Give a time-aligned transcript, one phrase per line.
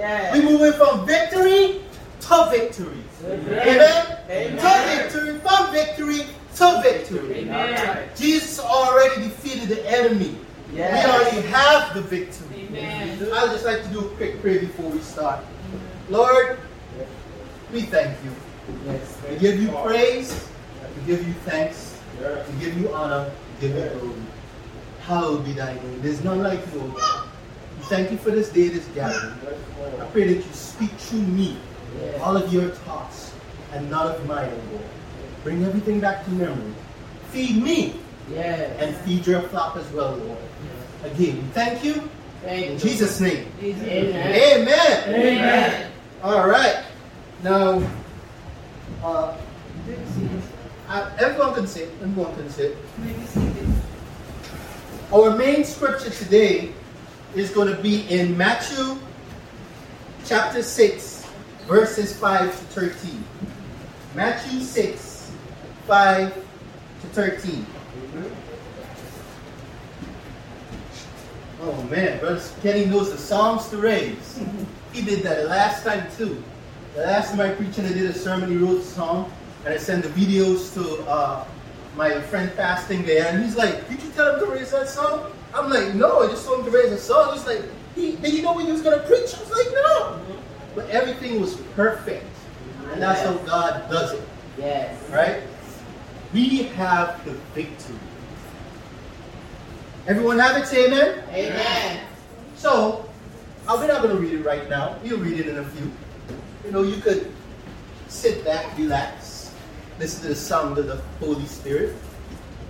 [0.00, 0.34] Yes.
[0.34, 1.82] We're moving from victory
[2.20, 3.02] to victory.
[3.22, 4.56] Amen?
[4.56, 7.40] To victory, from victory to victory.
[7.40, 8.08] Amen.
[8.16, 10.38] Jesus already defeated the enemy.
[10.72, 11.04] Yes.
[11.04, 12.66] We already have the victory.
[12.68, 13.18] Amen.
[13.20, 15.44] I'd just like to do a quick prayer before we start.
[16.08, 16.58] Lord,
[17.70, 18.30] we thank you.
[18.86, 19.18] Yes.
[19.28, 20.48] We give you praise.
[20.96, 22.00] We give you thanks.
[22.18, 23.30] We give you honor.
[23.60, 24.22] We give you glory.
[25.02, 26.00] Hallowed be thy name.
[26.00, 27.26] There's none like you, O God.
[27.26, 27.29] We
[27.90, 29.34] thank you for this day, this gathering.
[30.00, 31.56] I pray that you speak through me
[32.20, 33.34] all of your thoughts
[33.72, 34.84] and none of mine, O Lord.
[35.42, 36.72] Bring everything back to memory.
[37.30, 37.96] Feed me
[38.30, 38.70] Yes.
[38.80, 40.38] and feed your flock as well, Lord.
[41.02, 42.08] Again, thank you
[42.42, 42.78] Thank in you.
[42.78, 43.46] Jesus' name.
[43.60, 44.62] Amen.
[44.62, 45.14] Amen.
[45.14, 45.90] Amen.
[46.22, 46.84] All right.
[47.42, 47.82] Now,
[49.02, 49.34] uh,
[50.88, 51.88] uh, everyone can sit.
[52.02, 52.76] Everyone can sit.
[55.12, 56.72] Our main scripture today
[57.34, 58.98] is going to be in Matthew
[60.24, 61.26] chapter 6,
[61.66, 63.24] verses 5 to 13.
[64.14, 65.30] Matthew 6,
[65.86, 67.66] 5 to 13.
[71.62, 74.40] Oh man, Brother Kenny knows the Psalms to raise.
[74.92, 76.42] He did that last time too.
[76.94, 79.30] The last time I preached and I did a sermon, he wrote a song,
[79.64, 81.46] and I sent the videos to uh,
[81.96, 85.30] my friend fasting there, and he's like, "Did you tell him to raise that song?"
[85.54, 87.62] I'm like, "No, I just told him to raise a song." He's like,
[87.94, 90.74] he, "Did you know when he was gonna preach?" I was like, "No," mm-hmm.
[90.74, 92.26] but everything was perfect,
[92.92, 94.22] and that's how God does it,
[94.58, 94.96] Yes.
[95.10, 95.42] right?
[96.32, 97.96] We have the victory.
[100.06, 100.66] Everyone have it?
[100.66, 101.22] Say amen.
[101.30, 102.00] Amen.
[102.56, 103.08] So,
[103.68, 104.96] we're not going to read it right now.
[105.02, 105.90] We'll read it in a few.
[106.64, 107.32] You know, you could
[108.08, 109.54] sit back, relax,
[109.98, 111.96] listen to the sound of the Holy Spirit.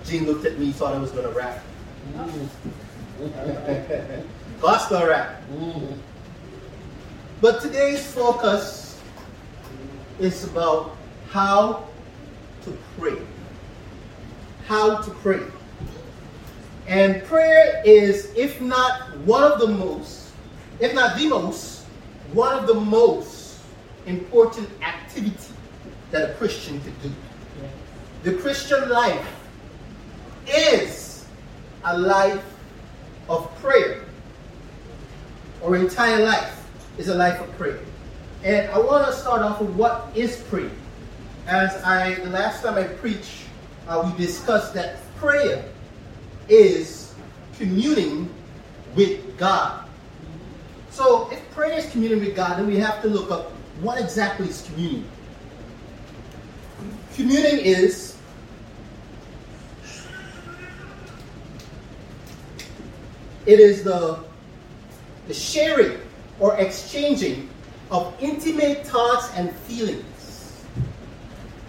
[0.05, 1.63] Gene looked at me, thought I was going to rap.
[4.61, 5.41] Gospel rap.
[5.49, 5.97] Mm-hmm.
[7.39, 8.99] But today's focus
[10.19, 10.97] is about
[11.29, 11.87] how
[12.63, 13.17] to pray.
[14.67, 15.41] How to pray.
[16.87, 20.31] And prayer is, if not one of the most,
[20.79, 21.85] if not the most,
[22.33, 23.59] one of the most
[24.05, 25.53] important activity
[26.11, 27.11] that a Christian could do.
[28.23, 29.25] The Christian life
[30.47, 31.10] is
[31.83, 32.43] a life
[33.29, 34.03] of prayer.
[35.63, 36.67] Our entire life
[36.97, 37.79] is a life of prayer.
[38.43, 40.71] And I want to start off with what is prayer.
[41.47, 43.43] As I, the last time I preached,
[43.87, 45.63] uh, we discussed that prayer
[46.49, 47.13] is
[47.57, 48.29] communing
[48.95, 49.87] with God.
[50.89, 53.51] So if prayer is communing with God, then we have to look up
[53.81, 55.07] what exactly is communing.
[57.15, 58.10] Communing is
[63.45, 64.19] it is the
[65.27, 65.99] the sharing
[66.39, 67.49] or exchanging
[67.89, 70.65] of intimate thoughts and feelings.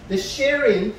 [0.07, 0.93] The sharing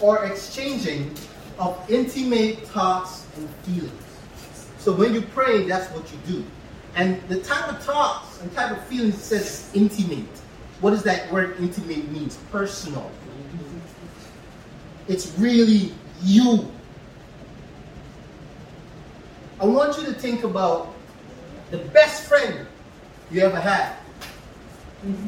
[0.00, 1.14] or exchanging
[1.58, 4.70] of intimate thoughts and feelings.
[4.78, 6.44] So when you pray, that's what you do.
[6.96, 10.26] And the type of thoughts and type of feelings says intimate.
[10.80, 12.36] What does that word intimate means?
[12.50, 13.10] Personal.
[15.08, 15.92] It's really
[16.22, 16.70] you.
[19.60, 20.94] I want you to think about
[21.70, 22.66] the best friend
[23.30, 23.92] you ever had.
[25.04, 25.26] Mm-hmm.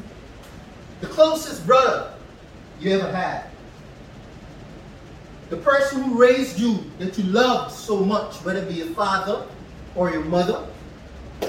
[1.00, 2.12] The closest brother
[2.80, 3.44] you ever had.
[5.50, 9.46] The person who raised you that you loved so much, whether it be your father
[9.94, 10.66] or your mother,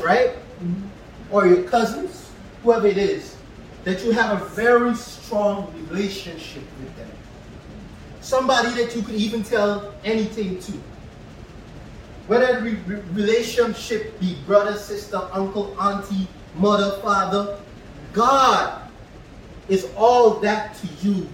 [0.04, 0.36] right?
[0.62, 0.88] Mm-hmm.
[1.32, 2.30] Or your cousins,
[2.64, 3.36] whoever it is,
[3.86, 7.10] that you have a very strong relationship with them.
[8.22, 10.74] Somebody that you could even tell anything to.
[12.28, 17.60] Whether the re- relationship be brother, sister, uncle, auntie, mother, father,
[18.12, 18.82] God
[19.70, 21.28] is all that to you,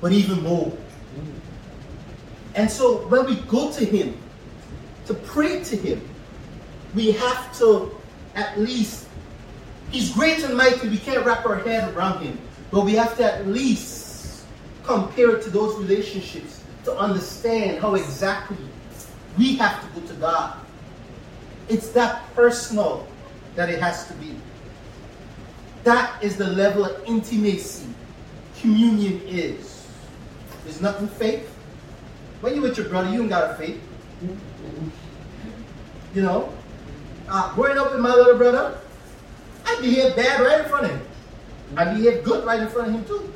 [0.00, 0.72] but even more.
[2.54, 4.16] And so when we go to Him
[5.06, 6.08] to pray to Him,
[6.94, 7.94] we have to
[8.34, 9.08] at least,
[9.90, 12.38] He's great and mighty, we can't wrap our head around Him,
[12.70, 14.44] but we have to at least
[14.84, 18.56] compare it to those relationships to understand how exactly
[19.38, 20.58] we have to go to God.
[21.68, 23.06] It's that personal
[23.54, 24.36] that it has to be.
[25.84, 27.88] That is the level of intimacy
[28.60, 29.86] communion is.
[30.64, 31.44] There's nothing fake.
[32.40, 33.80] When you with your brother, you ain't got a fake.
[36.14, 36.52] You know?
[37.28, 38.78] Uh, growing up with my little brother,
[39.64, 41.00] I I behave bad right in front of him.
[41.76, 43.32] I behave good right in front of him too.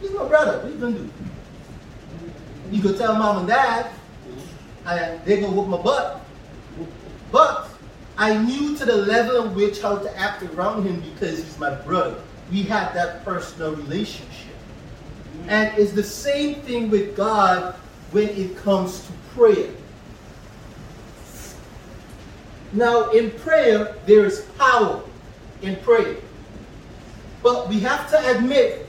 [0.00, 0.58] He's my brother.
[0.58, 1.10] What you gonna do?
[2.72, 3.90] You could tell mom and dad,
[4.86, 6.24] and they gonna whoop my butt.
[7.30, 7.68] But
[8.16, 11.74] I knew to the level in which how to act around him because he's my
[11.74, 12.20] brother.
[12.50, 14.54] We had that personal relationship.
[15.46, 17.74] And it's the same thing with God
[18.10, 19.70] when it comes to prayer.
[22.72, 25.02] Now, in prayer, there is power
[25.62, 26.16] in prayer.
[27.42, 28.86] But we have to admit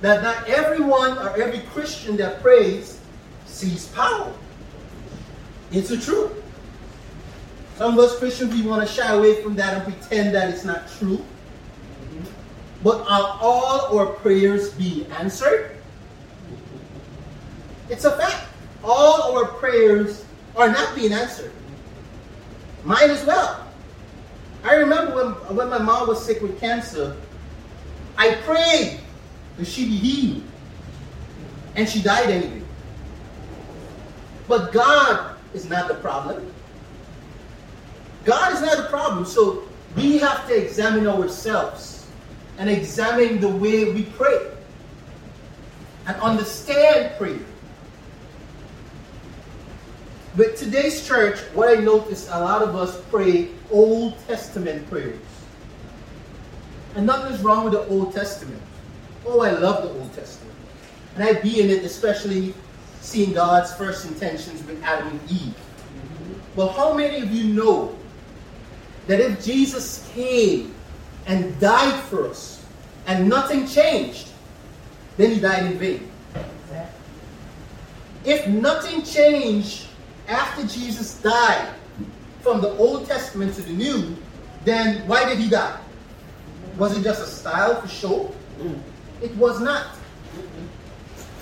[0.00, 2.98] that not everyone or every Christian that prays
[3.46, 4.32] sees power.
[5.70, 6.32] It's the truth.
[7.76, 10.64] Some of us Christians, we want to shy away from that and pretend that it's
[10.64, 11.18] not true.
[11.18, 12.24] Mm-hmm.
[12.82, 15.76] But are all our prayers being answered?
[17.88, 18.46] It's a fact.
[18.82, 20.24] All our prayers
[20.56, 21.52] are not being answered.
[22.84, 23.66] Mine as well.
[24.64, 27.16] I remember when, when my mom was sick with cancer,
[28.16, 29.00] I prayed
[29.56, 30.42] that she be healed.
[31.76, 32.62] And she died anyway.
[34.48, 36.52] But God is not the problem.
[38.24, 39.24] God is not the problem.
[39.24, 39.64] So
[39.96, 42.06] we have to examine ourselves
[42.58, 44.50] and examine the way we pray
[46.06, 47.38] and understand prayer.
[50.36, 55.18] But today's church, what I noticed, a lot of us pray Old Testament prayers.
[56.94, 58.62] And nothing is wrong with the Old Testament.
[59.26, 60.54] Oh, I love the Old Testament.
[61.14, 62.54] And I be in it, especially
[63.08, 65.54] seeing God's first intentions with Adam and Eve.
[66.54, 67.96] But how many of you know
[69.06, 70.74] that if Jesus came
[71.26, 72.64] and died for us
[73.06, 74.28] and nothing changed,
[75.16, 76.10] then he died in vain?
[78.24, 79.86] If nothing changed
[80.28, 81.72] after Jesus died
[82.42, 84.16] from the Old Testament to the New,
[84.64, 85.80] then why did he die?
[86.76, 88.34] Was it just a style for show?
[88.60, 88.78] Mm.
[89.22, 89.86] It was not.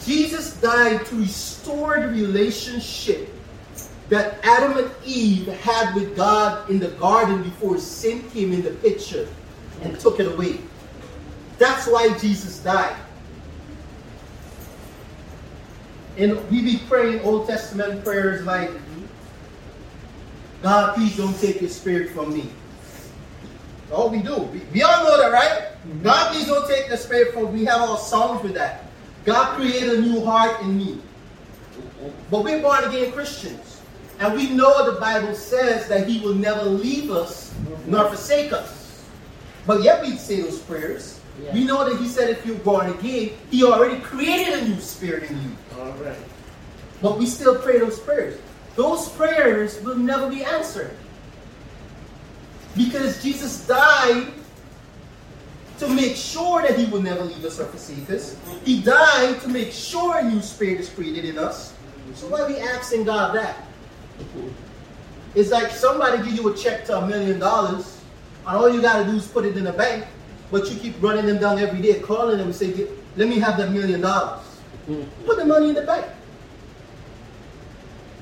[0.06, 3.28] Jesus died to restore the relationship
[4.08, 8.70] that Adam and Eve had with God in the garden before sin came in the
[8.70, 9.26] picture
[9.82, 10.60] and took it away.
[11.58, 12.96] That's why Jesus died.
[16.16, 18.70] And we be praying Old Testament prayers like,
[20.62, 22.48] God, please don't take your spirit from me.
[23.90, 24.36] Oh, we do.
[24.36, 25.72] We, we all know that, right?
[25.88, 26.02] Mm-hmm.
[26.02, 27.60] God, please don't take the spirit from me.
[27.60, 28.85] We have all songs with that.
[29.26, 31.00] God created a new heart in me.
[32.30, 33.82] But we're born again Christians.
[34.20, 37.52] And we know the Bible says that He will never leave us
[37.86, 39.04] nor forsake us.
[39.66, 41.20] But yet we say those prayers.
[41.42, 41.52] Yeah.
[41.52, 45.28] We know that He said if you're born again, He already created a new spirit
[45.28, 45.50] in you.
[45.78, 46.16] All right.
[47.02, 48.40] But we still pray those prayers.
[48.76, 50.96] Those prayers will never be answered.
[52.76, 54.28] Because Jesus died
[55.78, 58.36] to make sure that he will never leave us or forsake us.
[58.64, 61.74] He died to make sure a new spirit is created in us.
[62.14, 63.56] So why are we asking God that?
[65.34, 68.00] It's like somebody give you a check to a million dollars,
[68.46, 70.06] and all you gotta do is put it in the bank,
[70.50, 73.58] but you keep running them down every day, calling them and say, let me have
[73.58, 74.42] that million dollars.
[75.26, 76.06] Put the money in the bank.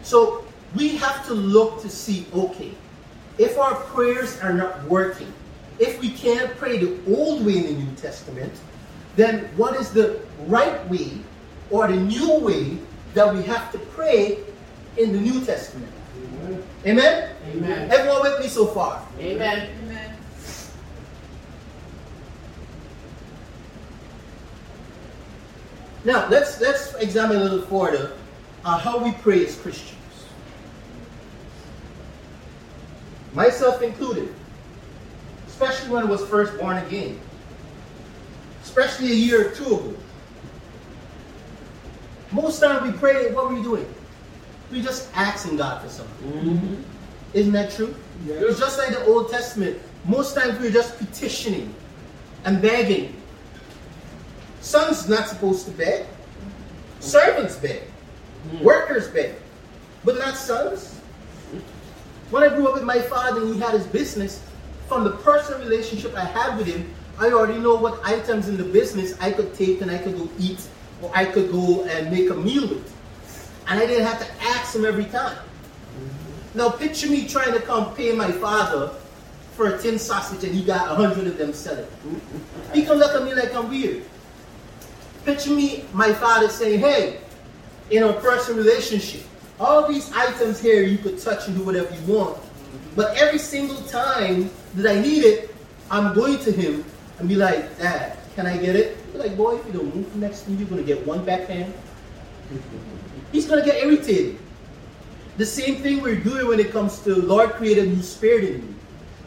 [0.02, 0.44] So
[0.75, 2.73] we have to look to see, okay,
[3.38, 5.32] if our prayers are not working,
[5.78, 8.52] if we can't pray the old way in the New Testament,
[9.16, 11.12] then what is the right way
[11.71, 12.78] or the new way
[13.14, 14.38] that we have to pray
[14.97, 15.90] in the New Testament?
[16.87, 17.31] Amen?
[17.52, 17.90] Amen.
[17.90, 19.07] Everyone with me so far?
[19.19, 19.71] Amen.
[19.85, 20.16] Amen.
[26.04, 28.12] Now let's let's examine a little further
[28.64, 29.99] uh, how we pray as Christians.
[33.33, 34.33] Myself included,
[35.54, 37.16] especially when it was first born again,
[38.64, 39.94] especially a year or two ago.
[42.32, 43.87] Most times we pray, what were we doing?
[44.73, 46.32] We're just asking God for something.
[46.32, 46.82] Mm-hmm.
[47.34, 47.94] Isn't that true?
[48.26, 49.78] It's just like the Old Testament.
[50.06, 51.73] Most times we're just petitioning
[52.44, 53.14] and begging.
[54.61, 56.06] Sons not supposed to beg.
[56.99, 57.82] Servants beg.
[58.61, 59.37] Workers beg.
[60.04, 60.99] But not sons.
[62.30, 64.42] When I grew up with my father and he had his business,
[64.88, 68.64] from the personal relationship I have with him, I already know what items in the
[68.64, 70.66] business I could take and I could go eat
[71.00, 72.92] or I could go and make a meal with.
[73.68, 75.38] And I didn't have to ask him every time.
[76.54, 78.90] Now picture me trying to come pay my father
[79.52, 81.86] for a tin sausage and he got a hundred of them selling.
[82.72, 84.02] He can look at me like I'm weird.
[85.24, 87.20] Picture me, my father saying, hey,
[87.90, 89.22] in our personal relationship,
[89.58, 92.38] all these items here you could touch and do whatever you want.
[92.96, 95.54] But every single time that I need it,
[95.90, 96.84] I'm going to him
[97.18, 99.12] and be like, Dad, can I get it?
[99.12, 101.72] Be like, boy, if you don't move next to me, you're gonna get one backhand.
[103.32, 104.38] He's gonna get irritated.
[105.36, 108.60] The same thing we're doing when it comes to Lord, create a new spirit in
[108.60, 108.74] me.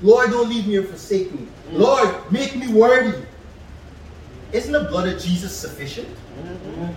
[0.02, 1.48] Lord, don't leave me or forsake me.
[1.72, 1.80] Mm.
[1.80, 3.18] Lord, make me worthy.
[4.54, 6.08] Isn't the blood of Jesus sufficient?
[6.08, 6.96] Mhm.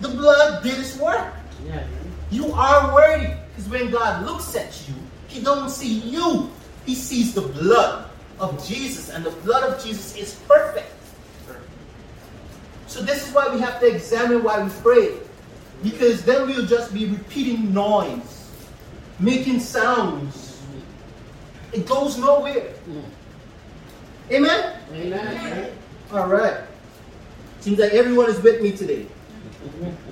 [0.00, 1.34] The blood did its work.
[1.66, 1.84] Yes.
[2.30, 3.34] You are worthy.
[3.50, 4.94] Because when God looks at you,
[5.32, 6.50] He don't see you.
[6.84, 10.92] He sees the blood of Jesus, and the blood of Jesus is perfect.
[12.86, 15.16] So this is why we have to examine why we pray.
[15.82, 18.50] Because then we'll just be repeating noise,
[19.18, 20.60] making sounds.
[21.72, 22.74] It goes nowhere.
[24.30, 24.76] Amen?
[24.92, 25.72] Amen.
[26.12, 26.60] All right.
[27.60, 29.06] Seems like everyone is with me today.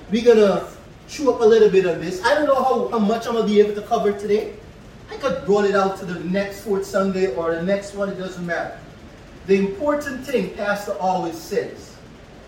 [0.09, 0.67] We're gonna
[1.07, 2.23] chew up a little bit on this.
[2.23, 4.55] I don't know how, how much I'm gonna be able to cover today.
[5.11, 8.15] I could roll it out to the next fourth Sunday or the next one, it
[8.15, 8.79] doesn't matter.
[9.47, 11.97] The important thing Pastor always says,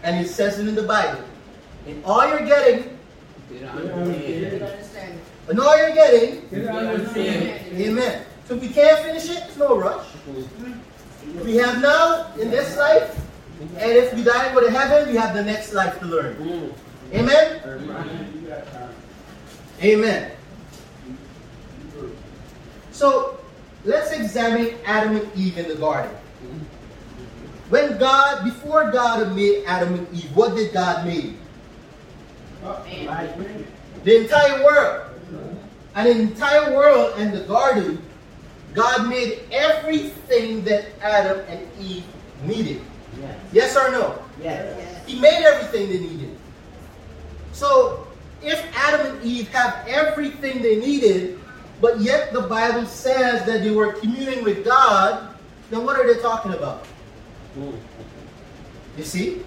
[0.03, 1.22] and he says it in the Bible,
[1.86, 2.98] in all you're getting,
[4.62, 5.20] understanding.
[5.50, 6.41] in all you're getting,
[7.75, 8.25] amen.
[8.48, 10.05] So if we can't finish it, it's no rush.
[11.43, 13.20] We have now in this life,
[13.60, 16.74] and if we die and go to heaven, we have the next life to learn.
[17.13, 17.62] Amen?
[19.82, 20.32] Amen.
[22.94, 23.40] So
[23.84, 26.16] let's examine Adam and Eve in the garden.
[27.70, 31.34] When God, before God made Adam and Eve, what did God make?
[34.04, 35.10] The entire world.
[35.96, 38.02] And the entire world and the garden,
[38.74, 42.04] God made everything that Adam and Eve
[42.46, 42.82] needed.
[43.20, 43.40] Yes.
[43.52, 44.24] Yes or no?
[44.42, 44.76] Yes.
[44.78, 45.08] Yes.
[45.08, 46.38] He made everything they needed.
[47.54, 48.08] So,
[48.42, 51.40] if Adam and Eve have everything they needed,
[51.84, 55.36] but yet the Bible says that they were communing with God,
[55.70, 56.86] then what are they talking about?
[57.60, 57.78] Mm.
[58.98, 59.42] You see?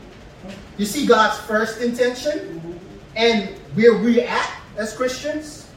[0.77, 2.79] You see God's first intention
[3.17, 5.71] and where we're at as Christians?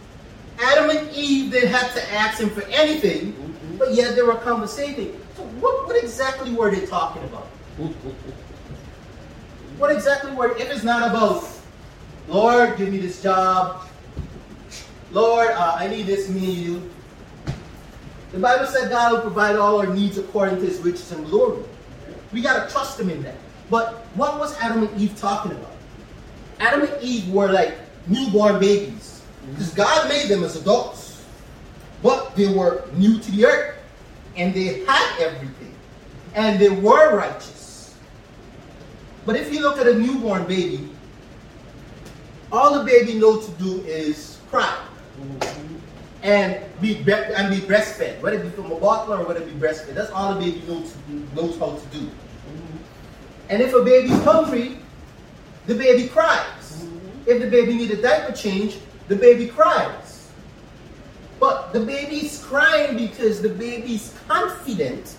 [0.60, 5.18] Adam and Eve didn't have to ask him for anything, but yet they were conversating.
[5.38, 7.48] So, what, what exactly were they talking about?
[9.78, 11.50] What exactly were, if it's not about,
[12.28, 13.88] Lord, give me this job,
[15.12, 16.82] Lord, uh, I need this meal.
[18.32, 21.64] The Bible said God will provide all our needs according to his riches and glory.
[22.32, 23.36] We got to trust him in that.
[23.72, 25.72] But what was Adam and Eve talking about?
[26.60, 27.76] Adam and Eve were like
[28.08, 29.24] newborn babies.
[29.50, 31.26] Because God made them as adults.
[32.04, 33.78] But they were new to the earth.
[34.36, 35.74] And they had everything.
[36.36, 37.96] And they were righteous.
[39.26, 40.88] But if you look at a newborn baby,
[42.52, 44.86] all the baby knows to do is cry
[46.24, 49.68] and be and be breastfed, whether it be from a bottle or whether it be
[49.68, 49.94] breastfed.
[49.94, 50.96] That's all the baby knows
[51.36, 52.10] knows how to do.
[53.50, 54.78] And if a baby's hungry,
[55.66, 56.86] the baby cries.
[57.26, 60.30] If the baby needs a diaper change, the baby cries.
[61.40, 65.16] But the baby's crying because the baby's confident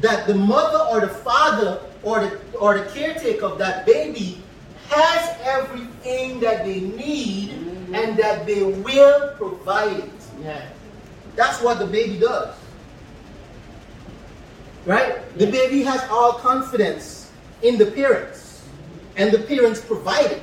[0.00, 4.42] that the mother or the father or the or the caretaker of that baby
[4.88, 10.10] has everything that they need and that they will provide it.
[10.42, 10.72] Yes.
[11.34, 12.54] That's what the baby does.
[14.84, 15.16] Right?
[15.38, 17.30] The baby has all confidence
[17.62, 18.62] in the parents.
[19.16, 20.42] And the parents provide it.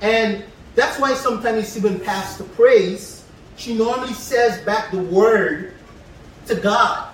[0.00, 3.24] And that's why sometimes you see when Pastor prays,
[3.56, 5.74] she normally says back the word
[6.46, 7.12] to God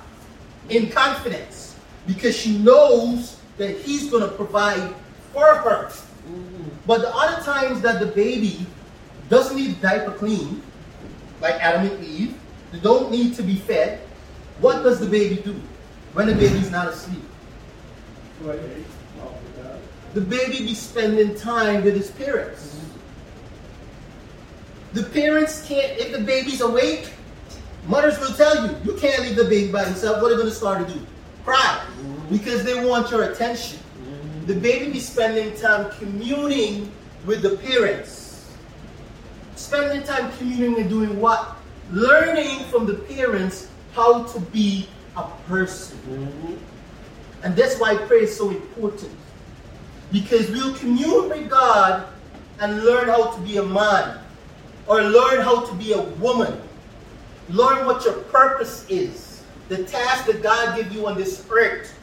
[0.69, 1.77] in confidence.
[2.07, 4.95] Because she knows that He's going to provide
[5.33, 5.87] for her.
[5.87, 6.69] Mm-hmm.
[6.87, 8.67] But the other times that the baby
[9.29, 10.63] doesn't need diaper clean,
[11.41, 12.39] like Adam and Eve,
[12.73, 14.01] they don't need to be fed,
[14.61, 15.61] what does the baby do
[16.13, 17.23] when the baby's not asleep?
[20.15, 22.81] The baby be spending time with his parents.
[24.93, 27.13] The parents can't, if the baby's awake,
[27.87, 30.23] mothers will tell you, you can't leave the baby by himself.
[30.23, 31.05] What are they going to start to do?
[31.45, 31.85] Cry.
[32.31, 33.81] Because they want your attention.
[34.47, 36.93] The baby be spending time communing
[37.27, 38.24] with the parents.
[39.57, 41.57] Spending time communing and doing what?
[41.91, 46.59] Learning from the parents how to be a person.
[47.43, 49.13] And that's why prayer is so important.
[50.11, 52.07] Because we'll commune with God
[52.61, 54.19] and learn how to be a man.
[54.87, 56.61] Or learn how to be a woman.
[57.49, 59.43] Learn what your purpose is.
[59.69, 61.99] The task that God gave you on this earth.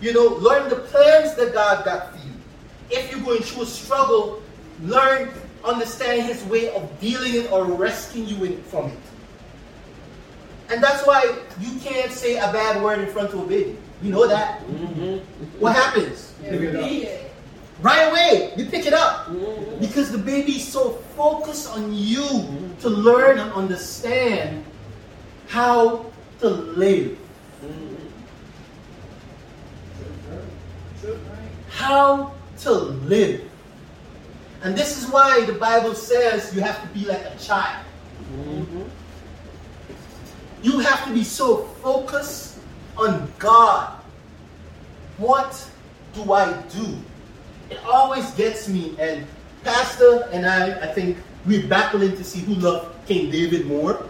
[0.00, 2.32] You know, learn the plans that God got for you.
[2.90, 4.42] If you're going through a struggle,
[4.82, 5.30] learn,
[5.64, 8.98] understand His way of dealing it or rescuing you in, from it.
[10.70, 13.76] And that's why you can't say a bad word in front of a baby.
[14.02, 14.66] You know that.
[14.66, 15.20] Mhm.
[15.58, 16.32] What happens?
[17.80, 19.26] Right away, you pick it up.
[19.28, 19.80] Mhm.
[19.80, 24.64] Because the baby is so focused on you to learn and understand
[25.48, 26.06] how
[26.40, 27.18] to live.
[27.62, 27.98] Mhm.
[31.68, 33.42] How to live.
[34.62, 37.84] And this is why the Bible says you have to be like a child.
[38.36, 38.88] Mhm.
[40.62, 42.58] You have to be so focused
[42.96, 43.90] on God.
[45.18, 45.64] What
[46.14, 46.96] do I do?
[47.70, 49.26] It always gets me, and
[49.64, 54.06] Pastor and I, I think we're battling to see who loved King David more.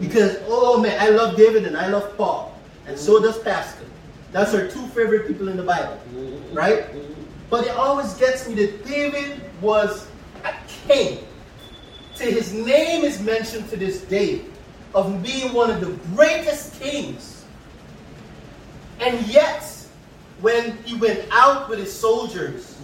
[0.00, 2.56] Because, oh man, I love David and I love Paul.
[2.86, 3.84] And so does Pastor.
[4.32, 5.98] That's our two favorite people in the Bible.
[6.14, 6.54] Mhm.
[6.54, 6.86] Right?
[7.50, 10.06] But it always gets me that David was
[10.44, 10.52] a
[10.86, 11.26] king.
[12.16, 14.42] To his name is mentioned to this day
[14.94, 17.44] of being one of the greatest kings.
[19.00, 19.64] And yet,
[20.40, 22.76] when he went out with his soldiers,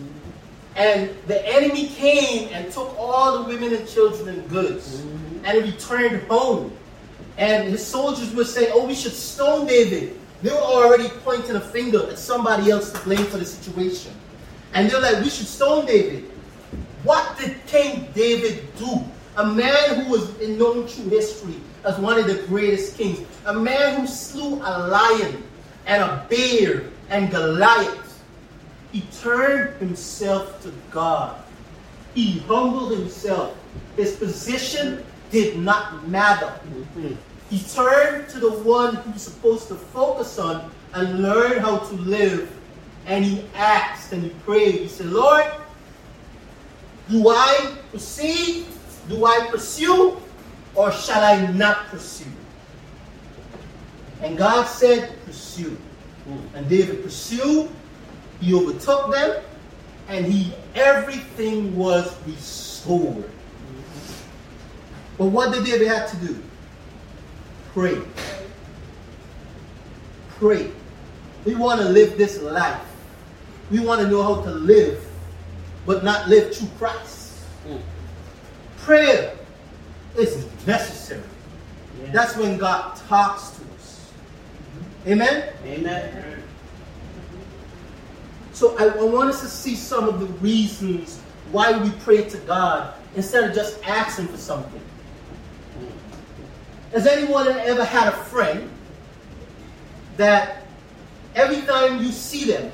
[0.77, 5.41] and the enemy came and took all the women and children and goods, Mhm.
[5.45, 6.73] and returned home.
[7.39, 10.19] And his soldiers were saying, Oh, we should stone David.
[10.43, 14.13] They were already pointing a finger at somebody else to blame for the situation.
[14.75, 16.31] And they're like, We should stone David.
[17.07, 18.99] What did King David do?
[19.37, 23.21] A man who was known through history as one of the greatest kings.
[23.45, 25.45] A man who slew a lion
[25.87, 28.25] and a bear and Goliath.
[28.91, 31.37] He turned himself to God.
[32.15, 33.57] He humbled himself.
[33.97, 36.55] His position did not matter.
[36.97, 37.17] Mhm.
[37.51, 42.49] He turned to the one he's supposed to focus on and learn how to live.
[43.07, 44.75] And he asked and he prayed.
[44.75, 45.45] He said, Lord,
[47.09, 48.67] do I proceed?
[49.09, 50.17] Do I pursue?
[50.75, 52.31] Or shall I not pursue?
[54.23, 55.77] And God said, Pursue.
[56.55, 57.69] And David pursued,
[58.41, 59.43] he overtook them,
[60.09, 63.31] and he everything was restored.
[65.19, 66.43] But what did David have to do?
[67.73, 68.01] Pray.
[70.31, 70.71] Pray.
[71.45, 72.83] We want to live this life.
[73.71, 75.06] We want to know how to live,
[75.87, 77.33] but not live through Christ.
[77.69, 77.81] Mhm.
[78.79, 79.33] Prayer
[80.19, 81.23] is necessary.
[82.03, 82.13] Yeah.
[82.13, 84.11] That's when God talks to us.
[85.07, 85.53] Amen?
[85.65, 86.43] Amen.
[88.53, 91.21] So I, I want us to see some of the reasons
[91.53, 94.81] why we pray to God instead of just asking for something.
[96.93, 98.71] Has anyone ever had a friend
[100.17, 100.65] that
[101.35, 102.73] every time you see them,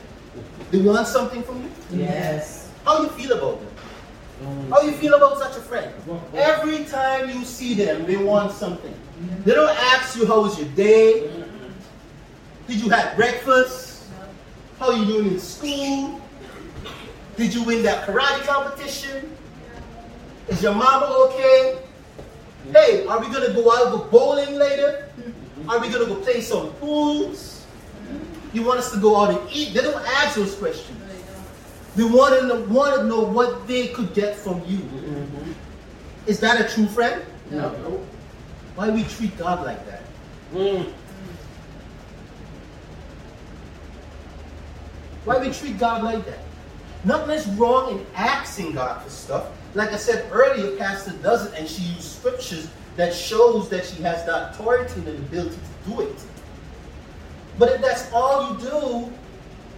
[0.70, 1.70] they want something from you?
[2.04, 2.61] Yes.
[2.84, 4.68] How you feel about them?
[4.70, 5.92] How you feel about such a friend?
[6.34, 8.94] Every time you see them, they want something.
[9.44, 11.30] They don't ask you how was your day?
[12.66, 14.04] Did you have breakfast?
[14.78, 16.20] How are you doing in school?
[17.36, 19.36] Did you win that karate competition?
[20.48, 21.78] Is your mama okay?
[22.72, 25.08] Hey, are we gonna go out go bowling later?
[25.68, 27.64] Are we gonna go play some pools?
[28.52, 29.72] You want us to go out and eat?
[29.72, 30.98] They don't ask those questions.
[31.94, 34.78] They want to know, want to know what they could get from you.
[34.78, 35.54] Mhm.
[36.26, 37.22] Is that a true friend?
[37.50, 37.70] No.
[38.76, 40.02] Why we treat God like that?
[40.54, 40.92] Mhm.
[45.24, 46.38] Why we treat God like that?
[47.04, 49.44] Nothing is wrong in asking God for stuff.
[49.74, 54.02] Like I said earlier, Pastor does it, and she used scriptures that shows that she
[54.02, 56.18] has the authority and the ability to do it.
[57.58, 59.12] But if that's all you do,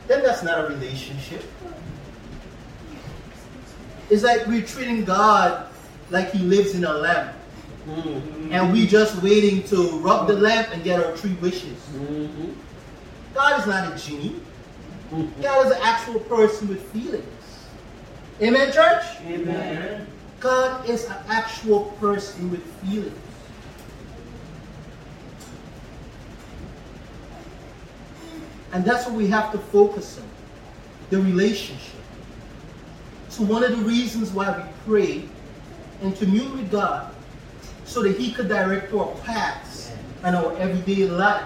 [0.07, 1.45] then that's not a relationship.
[4.11, 5.67] It's like we're treating God
[6.11, 7.33] like He lives in a lamp,
[7.89, 8.51] Mhm.
[8.53, 11.79] and we just waiting to rub the lamp and get our three wishes.
[11.95, 12.55] Mhm.
[13.35, 14.37] God is not a genie.
[15.13, 15.43] Mhm.
[15.43, 17.25] God is an actual person with feelings.
[18.43, 19.05] Amen, church?
[19.27, 20.07] Amen.
[20.41, 23.13] God is an actual person with feelings.
[28.73, 30.25] And that's what we have to focus on
[31.11, 32.04] the relationship.
[33.35, 35.25] So, one of the reasons why we pray
[36.03, 37.13] and commune with God
[37.85, 39.91] so that He could direct our paths
[40.23, 41.45] and our everyday life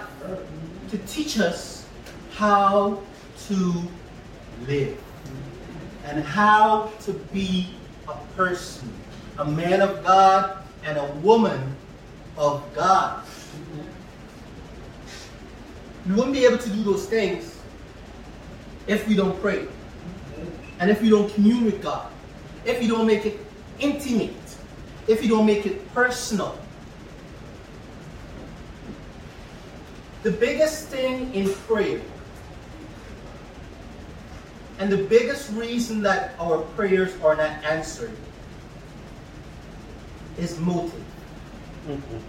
[0.90, 1.86] to teach us
[2.34, 3.02] how
[3.46, 3.82] to
[4.66, 5.00] live
[6.04, 7.70] and how to be
[8.06, 8.92] a person,
[9.38, 11.74] a man of God and a woman
[12.36, 13.24] of God.
[16.06, 17.58] We wouldn't be able to do those things
[18.86, 19.68] if we don't pray
[20.80, 22.10] and if we don't commune with God,
[22.64, 23.38] if we don't make it
[23.80, 24.34] intimate,
[25.06, 26.58] if we don't make it personal.
[30.22, 32.00] The biggest thing in prayer,
[34.78, 38.12] and the biggest reason that our prayers are not answered,
[40.38, 41.04] is motive.
[41.88, 42.20] Mhm.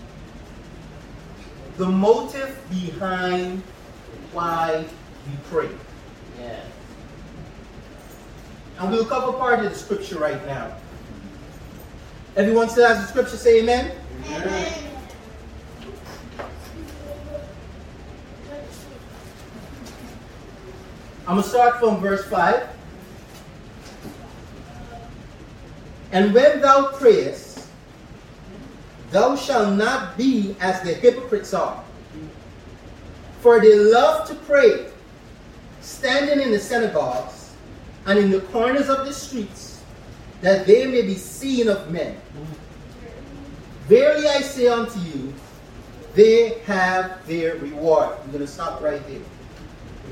[1.78, 3.62] The motive behind
[4.34, 4.86] why
[5.28, 5.70] we pray.
[6.40, 6.60] Yeah.
[8.80, 10.74] And we'll cover part of the scripture right now.
[12.38, 13.92] Everyone still has the scripture, say amen.
[14.26, 14.74] Amen.
[21.28, 22.70] I'm going to start from verse 5.
[26.13, 27.68] And when thou prayest,
[29.12, 31.84] thou shalt not be as the hypocrites are.
[33.42, 34.88] For they love to pray,
[35.82, 37.38] standing in the synagogues
[38.10, 39.84] and in the corners of the streets,
[40.41, 42.17] that they may be seen of men.
[43.88, 45.32] Verily I say unto you,
[46.15, 48.17] they have their reward.
[48.24, 49.22] I'm going to stop right there.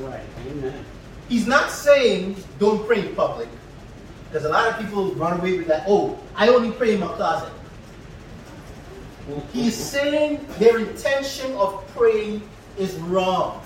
[0.07, 0.21] Right.
[0.47, 0.86] Amen.
[1.27, 3.49] He's not saying don't pray in public.
[4.29, 7.07] Because a lot of people run away with that, oh, I only pray in my
[7.07, 7.51] closet.
[9.51, 13.63] He's saying their intention of praying is wrong.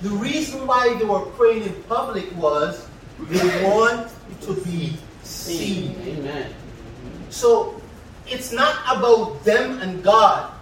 [0.00, 2.87] The reason why they were praying in public was
[3.26, 4.10] they want
[4.42, 5.96] to be seen.
[6.06, 6.54] Amen.
[7.30, 7.80] So
[8.26, 10.52] it's not about them and God.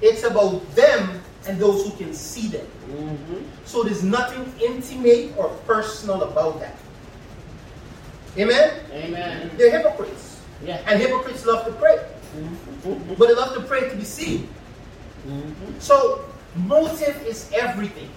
[0.00, 2.66] It's about them and those who can see them.
[2.90, 3.42] Mm-hmm.
[3.64, 6.76] So there's nothing intimate or personal about that.
[8.36, 8.80] Amen?
[8.92, 9.50] Amen.
[9.56, 10.40] They're hypocrites.
[10.64, 10.80] Yeah.
[10.86, 11.96] And hypocrites love to pray.
[12.36, 13.14] Mm-hmm.
[13.14, 14.48] But they love to pray to be seen.
[15.26, 15.78] Mm-hmm.
[15.78, 18.10] So motive is everything.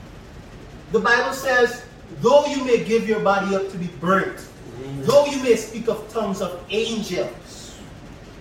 [0.92, 1.86] The Bible says,
[2.20, 4.38] though you may give your body up to be burnt,
[4.82, 5.04] Mm-hmm.
[5.04, 7.78] though you may speak of tongues of angels,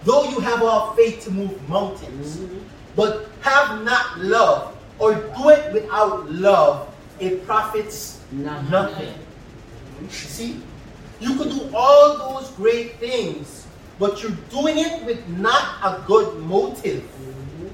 [0.04, 2.60] though you have all faith to move mountains, Mhm.
[2.96, 6.88] but have not love, or do it without love,
[7.20, 8.70] it profits Nothing.
[8.70, 9.14] nothing.
[10.08, 10.60] See?
[11.20, 13.66] You could do all those great things,
[13.98, 17.02] but you're doing it with not a good motive.
[17.04, 17.68] Mhm.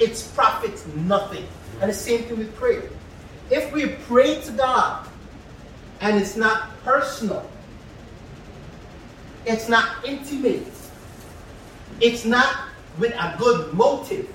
[0.00, 1.46] It's profits nothing.
[1.80, 2.82] And the same thing with prayer.
[3.50, 5.08] If we pray to God
[6.00, 7.48] and it's not personal,
[9.46, 10.66] it's not intimate,
[12.00, 14.28] it's not with a good motive,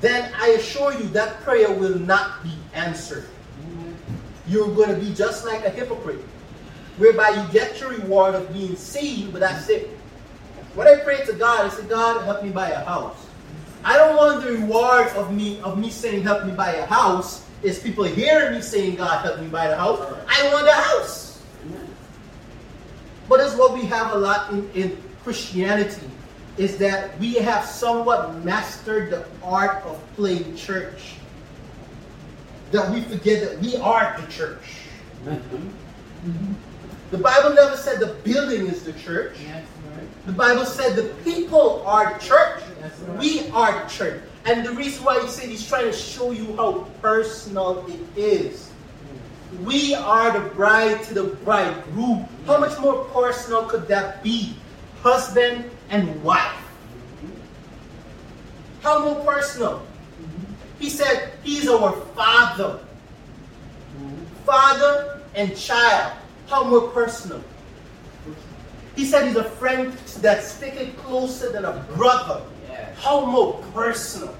[0.00, 3.28] then I assure you that prayer will not be answered.
[4.46, 6.24] You're going to be just like a hypocrite,
[6.96, 9.90] whereby you get your reward of being seen, but that's it.
[10.74, 13.26] When I pray to God, I say, God, help me buy a house.
[13.84, 17.44] I don't want the reward of me of me saying, help me buy a house,
[17.62, 20.00] is people hearing me saying, God, help me buy the house.
[20.28, 21.42] I want a house.
[23.28, 26.08] But it's what we have a lot in, in Christianity,
[26.56, 31.14] is that we have somewhat mastered the art of playing church.
[32.72, 34.78] That we forget that we are the church.
[35.24, 36.54] Mhm.
[37.10, 39.36] The Bible never said the building is the church.
[39.42, 39.64] Yes,
[39.96, 40.26] right.
[40.26, 42.62] The Bible said the people are the church.
[42.80, 43.18] That's right.
[43.18, 44.20] We are the church.
[44.48, 48.72] And the reason why he said he's trying to show you how personal it is.
[49.62, 52.26] We are the bride to the bridegroom.
[52.46, 54.56] How much more personal could that be?
[55.02, 56.64] Husband and wife.
[58.80, 59.86] How more personal?
[60.78, 62.80] He said he's our father.
[64.46, 66.16] Father and child.
[66.46, 67.44] How more personal?
[68.96, 72.40] He said he's a friend that's sticking closer than a brother.
[72.78, 72.94] Yeah.
[72.94, 74.34] How more personal?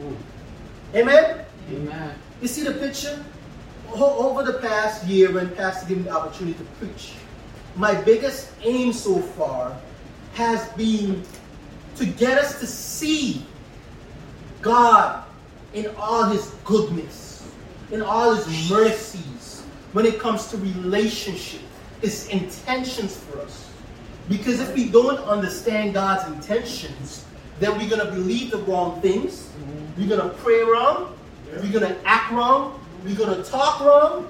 [0.00, 0.16] Mm.
[0.94, 1.44] Amen?
[1.70, 2.14] Amen.
[2.40, 3.22] You see the picture?
[3.90, 7.12] O- Over the past year, when Pastor gave me the opportunity to preach,
[7.76, 9.76] my biggest aim so far
[10.34, 11.22] has been
[11.96, 13.44] to get us to see
[14.62, 15.24] God
[15.74, 17.46] in all His goodness,
[17.92, 19.62] in all His mercies,
[19.92, 21.60] when it comes to relationship,
[22.00, 23.67] His intentions for us.
[24.28, 27.24] Because if we don't understand God's intentions,
[27.60, 29.50] then we're going to believe the wrong things,
[29.96, 31.16] we're going to pray wrong,
[31.62, 34.28] we're going to act wrong, we're going to talk wrong,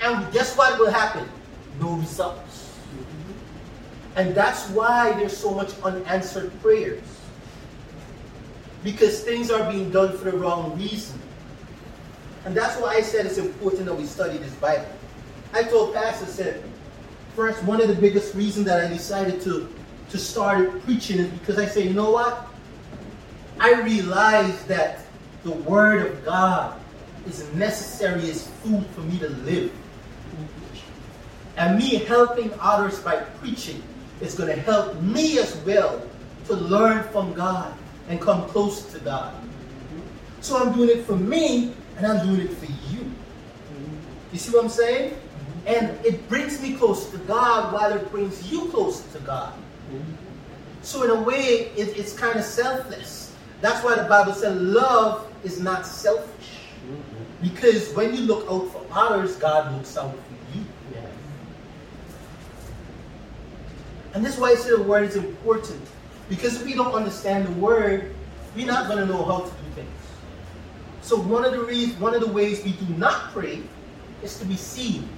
[0.00, 1.28] and guess what will happen?
[1.80, 2.74] No results.
[4.16, 7.02] And that's why there's so much unanswered prayers.
[8.82, 11.20] Because things are being done for the wrong reason.
[12.44, 14.88] And that's why I said it's important that we study this Bible.
[15.52, 16.62] I told Pastor, I said,
[17.34, 19.68] first, one of the biggest reasons that I decided to,
[20.10, 22.46] to start preaching is because I say, you know what?
[23.58, 25.00] I realize that
[25.44, 26.80] the Word of God
[27.26, 29.72] is necessary as food for me to live.
[31.56, 33.82] And me helping others by preaching
[34.20, 36.02] is going to help me as well
[36.46, 37.74] to learn from God
[38.08, 39.34] and come close to God.
[40.40, 43.10] So I'm doing it for me, and I'm doing it for you.
[44.32, 45.16] You see what I'm saying?
[45.66, 49.52] And it brings me close to God while it brings you close to God.
[50.82, 53.34] So in a way, it, it's kind of selfless.
[53.60, 56.58] That's why the Bible said love is not selfish.
[57.42, 60.64] Because when you look out for others, God looks out for you.
[64.14, 65.80] And this is why I say the word is important.
[66.28, 68.14] Because if we don't understand the word,
[68.56, 69.88] we're not going to know how to do things.
[71.02, 73.62] So one of the reasons, one of the ways we do not pray
[74.22, 75.08] is to be seen.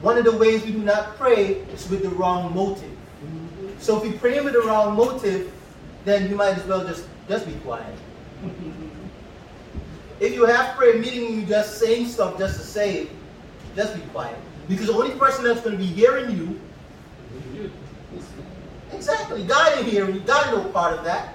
[0.00, 2.96] One of the ways we do not pray is with the wrong motive.
[3.80, 5.52] So if we pray with the wrong motive,
[6.04, 7.94] then you might as well just, just be quiet.
[10.20, 13.10] if you have prayer meeting and you just saying stuff just to say it,
[13.74, 14.38] just be quiet.
[14.68, 16.60] Because the only person that's going to be hearing you,
[18.92, 20.20] exactly, God ain't hearing you.
[20.20, 21.34] God no part of that.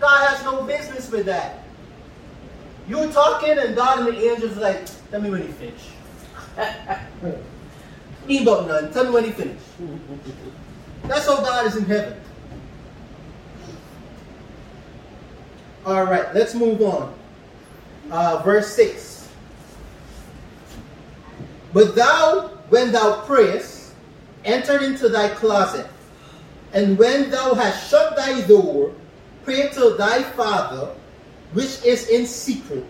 [0.00, 1.62] God has no business with that.
[2.88, 5.90] You're talking and God and the angels are like, tell me when you finish.
[8.28, 8.92] Ain't about none.
[8.92, 9.64] Tell me when he finished.
[11.04, 12.18] That's how God is in heaven.
[15.84, 17.14] All right, let's move on.
[18.10, 19.28] Uh, verse 6.
[21.72, 23.92] But thou, when thou prayest,
[24.44, 25.86] enter into thy closet,
[26.72, 28.92] and when thou hast shut thy door,
[29.44, 30.90] pray to thy Father,
[31.52, 32.86] which is in secret,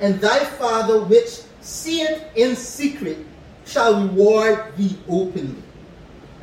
[0.00, 3.18] and thy Father which seeth in secret
[3.66, 5.62] shall reward thee openly.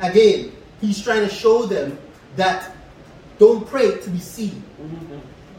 [0.00, 1.98] Again, he's trying to show them
[2.36, 2.74] that
[3.38, 4.62] don't pray to be seen.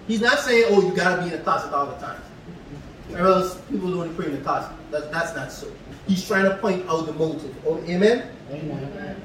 [0.07, 2.21] He's not saying, oh, you gotta be in the closet all the time.
[3.11, 4.71] Or else people don't pray in the closet.
[4.91, 5.67] That, that's not so.
[6.07, 7.53] He's trying to point out the motive.
[7.65, 8.31] Oh, amen?
[8.49, 9.21] Amen.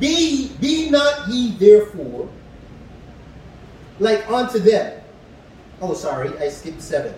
[0.00, 2.28] Be, be not ye therefore
[3.98, 5.00] like unto them.
[5.80, 7.14] Oh, sorry, I skipped seven.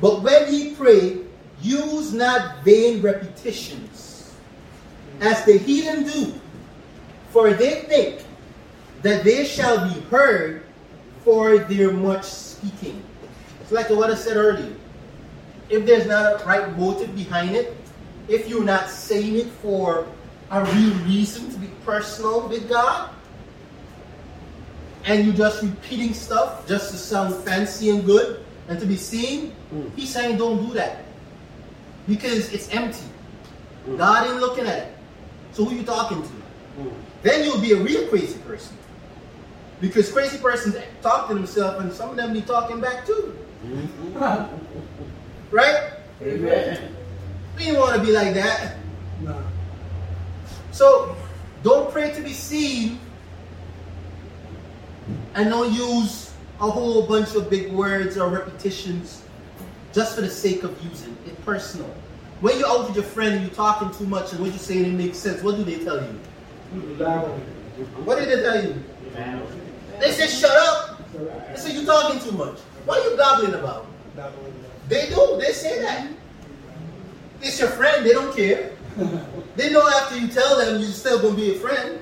[0.00, 1.18] But when ye pray,
[1.62, 4.34] use not vain repetitions,
[5.20, 6.34] as the heathen do,
[7.30, 8.24] for they think
[9.02, 10.62] that they shall be heard
[11.24, 13.02] for their much speaking.
[13.60, 14.74] It's like what I said earlier.
[15.68, 17.76] If there's not a right motive behind it,
[18.28, 20.06] if you're not saying it for
[20.50, 23.10] a real reason to be personal with God,
[25.04, 29.52] and you're just repeating stuff just to sound fancy and good and to be seen,
[29.72, 29.90] Mm.
[29.96, 31.04] he's saying don't do that.
[32.08, 33.06] Because it's empty.
[33.88, 33.98] Mm.
[33.98, 34.96] God ain't looking at it.
[35.52, 36.28] So who you talking to?
[36.28, 36.92] Mm.
[37.22, 38.76] Then you'll be a real crazy person.
[39.80, 43.36] Because crazy persons talk to themselves and some of them be talking back too.
[45.50, 45.92] Right?
[46.22, 46.96] Amen.
[47.56, 48.76] We didn't want to be like that.
[49.20, 49.36] No.
[50.72, 51.14] So
[51.62, 52.98] don't pray to be seen
[55.34, 56.25] and don't use
[56.60, 59.22] a whole bunch of big words or repetitions
[59.92, 61.88] just for the sake of using it personal.
[62.40, 64.84] When you're out with your friend and you're talking too much and what you're saying
[64.84, 66.12] it makes sense, what do they tell you?
[68.04, 68.82] What did they tell you?
[70.00, 71.00] They say shut up.
[71.12, 72.58] They say you're talking too much.
[72.84, 73.86] What are you gobbling about?
[74.88, 75.38] They do.
[75.40, 76.08] They say that.
[77.42, 78.04] It's your friend.
[78.04, 78.72] They don't care.
[79.56, 81.98] They know after you tell them you're still gonna be a friend.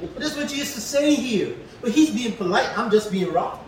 [0.00, 1.54] But that's what Jesus is saying here.
[1.80, 2.68] But he's being polite.
[2.78, 3.58] I'm just being wrong.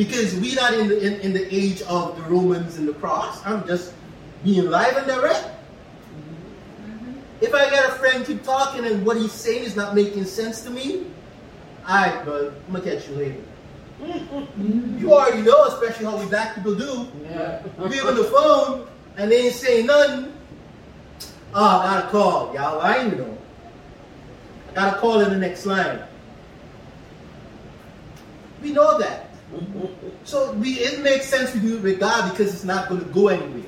[0.00, 3.44] Because we're not in the in, in the age of the Romans and the cross.
[3.44, 3.92] I'm just
[4.42, 5.46] being live and direct.
[7.42, 10.62] If I got a friend keep talking and what he's saying is not making sense
[10.62, 11.04] to me,
[11.86, 13.42] alright, bud, I'm gonna catch you later.
[14.98, 17.06] You already know, especially how we black people do.
[17.22, 17.60] Yeah.
[17.90, 20.32] Be on the phone and they ain't saying nothing.
[21.52, 22.54] Oh, I gotta call.
[22.54, 23.38] Y'all lying, you know.
[24.70, 26.04] I gotta call in the next line.
[28.62, 29.29] We know that.
[30.24, 33.10] So we, it makes sense we do it with God because it's not going to
[33.10, 33.62] go anywhere.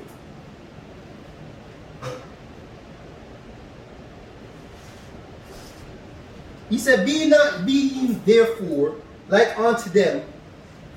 [6.69, 8.95] He said, Be not be ye therefore
[9.27, 10.25] like unto them,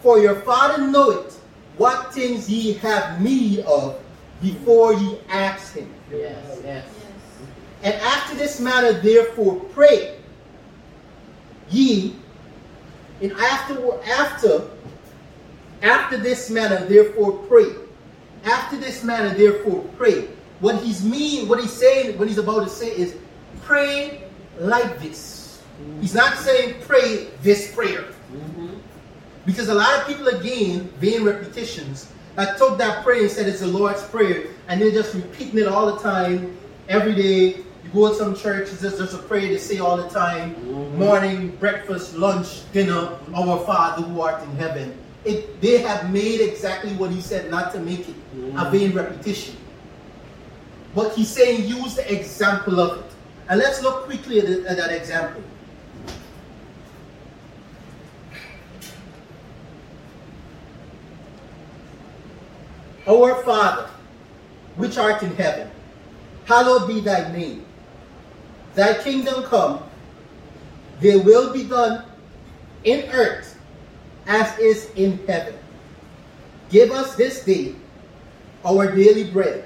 [0.01, 1.43] for your Father knoweth
[1.77, 4.01] what things ye have need of
[4.41, 5.93] before ye ask him.
[6.11, 6.89] Yes, yes.
[7.83, 10.19] And after this manner, therefore, pray
[11.71, 12.15] ye,
[13.21, 14.69] and after after
[15.83, 17.73] after this manner, therefore, pray.
[18.45, 20.29] After this manner, therefore, pray.
[20.61, 23.15] What he's mean, what he's saying, what he's about to say is,
[23.63, 24.23] pray
[24.59, 25.63] like this.
[26.01, 28.07] He's not saying pray this prayer.
[29.45, 33.61] Because a lot of people again, vain repetitions, that took that prayer and said it's
[33.61, 36.57] the Lord's Prayer, and they're just repeating it all the time,
[36.89, 37.65] every day.
[37.97, 40.99] You go to some churches, there's just a prayer they say all the time Mhm.
[40.99, 44.93] morning, breakfast, lunch, dinner, our Father who art in heaven.
[45.25, 48.15] It, they have made exactly what he said, not to make it
[48.55, 48.71] a Mhm.
[48.71, 49.57] vain repetition.
[50.95, 53.11] But he's saying use the example of it.
[53.49, 55.41] And let's look quickly at, at that example.
[63.09, 63.89] Our Father,
[64.77, 65.71] which art in heaven,
[66.45, 67.66] hallowed be thy name.
[68.77, 69.83] Thy kingdom come,
[71.01, 72.05] thy will be done
[72.85, 73.59] in earth
[74.27, 75.57] as is in heaven.
[76.69, 77.75] Give us this day
[78.67, 79.65] our daily bread,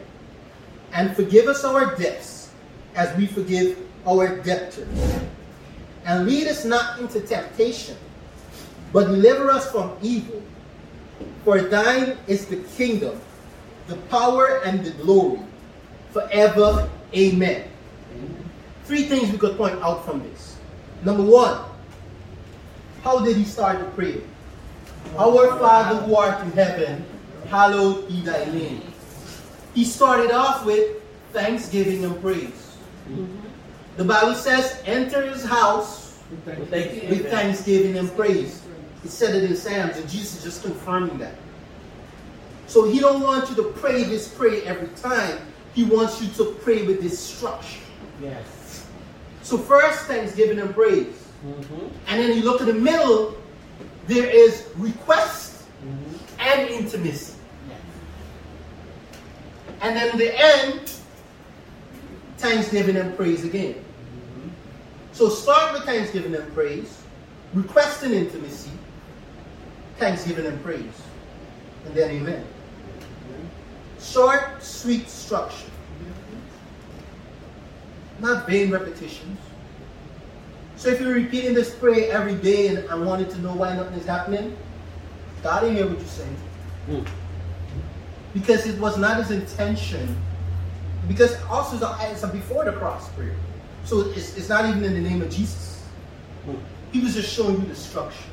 [0.92, 2.50] and forgive us our debts
[2.94, 4.86] as we forgive our debtors.
[6.04, 7.96] And lead us not into temptation,
[8.92, 10.40] but deliver us from evil.
[11.44, 13.20] For thine is the kingdom,
[13.88, 15.40] the power, and the glory,
[16.12, 16.88] forever.
[17.12, 17.69] Amen.
[18.90, 20.56] Three things we could point out from this.
[21.04, 21.62] Number one,
[23.04, 24.20] how did he start the prayer?
[25.16, 27.04] Our Father who art in heaven,
[27.46, 28.82] hallowed be thy name.
[29.76, 31.00] He started off with
[31.32, 32.76] thanksgiving and praise.
[33.96, 36.68] The Bible says, enter his house With
[37.30, 37.96] thanksgiving.
[37.96, 38.60] and praise.
[39.04, 41.36] It said it in Psalms, and Jesus is just confirming that.
[42.66, 45.38] So he don't want you to pray this prayer every time.
[45.74, 47.78] He wants you to pray with this structure.
[48.20, 48.59] Yes.
[49.50, 51.26] So first, thanksgiving and praise.
[51.44, 51.86] Mm-hmm.
[52.06, 53.36] And then you look at the middle,
[54.06, 55.48] there is request
[55.82, 56.40] Mm-hmm.
[56.40, 57.34] and intimacy.
[57.68, 57.80] Yes.
[59.80, 60.92] And then the end,
[62.36, 63.74] thanksgiving and praise again.
[63.74, 64.48] Mm-hmm.
[65.12, 67.00] So start with thanksgiving and praise,
[67.54, 68.70] request and intimacy,
[69.96, 71.02] thanksgiving and praise,
[71.86, 72.44] and then amen.
[74.00, 75.70] Short, sweet structure.
[78.20, 79.38] Not vain repetitions.
[80.76, 83.98] So if you're repeating this prayer every day and, I wanted to know why nothing
[83.98, 84.56] is happening,
[85.42, 86.36] God didn't hear what you're saying.
[86.88, 87.06] Mm.
[88.32, 90.16] Because it was not his intention.
[91.08, 93.36] Because also it's a, it's a before the cross prayer.
[93.84, 95.84] So it's, it's not even in the name of Jesus.
[96.46, 96.58] Mm.
[96.92, 98.24] He was just showing you the structure.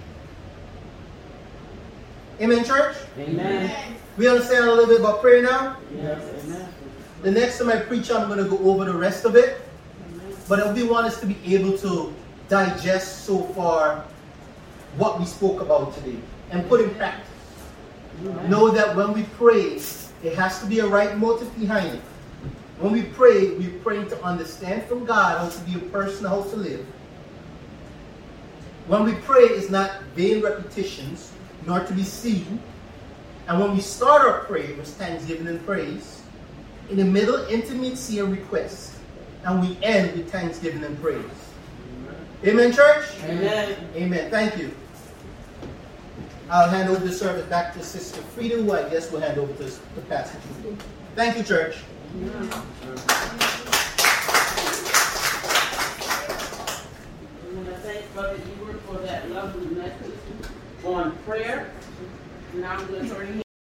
[2.40, 2.96] Amen, church?
[3.18, 3.96] Amen.
[4.18, 5.78] We understand a little bit about prayer now?
[5.96, 6.22] Yes.
[6.46, 6.70] Amen.
[7.24, 9.67] The next time I preach, I'm going to go over the rest of it.
[10.48, 12.14] But if we want us to be able to
[12.48, 14.06] digest so far
[14.98, 16.18] what we spoke about today
[16.52, 17.28] and put in practice.
[18.48, 19.80] Know that when we pray,
[20.24, 22.02] it has to be a right motive behind it.
[22.80, 26.44] When we pray, we're praying to understand from God how to be a person, how
[26.44, 26.86] to live.
[28.88, 31.32] When we pray, it's not vain repetitions,
[31.66, 32.60] nor to be seen.
[33.48, 36.22] And when we start our prayer with thanksgiving and praise,
[36.90, 38.97] in the middle, intimacy and request.
[39.46, 41.24] And we end with thanksgiving and praise.
[42.46, 43.06] Amen, church?
[43.24, 43.76] Amen.
[43.96, 44.30] Amen.
[44.30, 44.72] Thank you.
[46.50, 49.52] I'll hand over the service back to Sister Frida, who I guess will hand over
[49.54, 49.64] to
[49.96, 50.38] the pastor.
[51.16, 51.78] Thank you, church.
[52.16, 52.20] I
[57.54, 60.14] want to thank Brother Ebert for that lovely message
[60.86, 61.72] on prayer.
[62.54, 63.47] Now I'm going to turn it